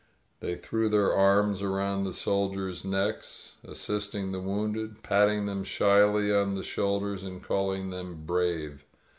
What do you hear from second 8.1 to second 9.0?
"brave."